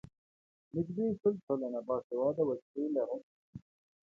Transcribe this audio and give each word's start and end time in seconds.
نږدې 0.73 1.05
شل 1.19 1.35
سلنه 1.45 1.79
باسواده 1.87 2.43
وګړي 2.45 2.79
یې 2.85 2.93
لرل. 2.95 3.21